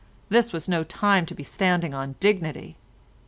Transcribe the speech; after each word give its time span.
This 0.29 0.51
was 0.51 0.67
no 0.67 0.83
time 0.83 1.27
to 1.27 1.35
be 1.35 1.43
standing 1.43 1.93
on 1.93 2.15
dignity. 2.19 2.75